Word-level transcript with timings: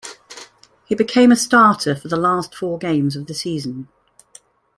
He 0.87 0.95
became 0.95 1.31
a 1.31 1.35
starter 1.35 1.95
for 1.95 2.07
the 2.07 2.15
last 2.17 2.55
four 2.55 2.79
games 2.79 3.15
of 3.15 3.27
the 3.27 3.35
season. 3.35 3.87